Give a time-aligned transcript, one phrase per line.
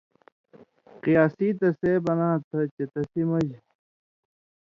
[1.01, 3.49] قیاسی تسے بناں تھہ چے تسی مژ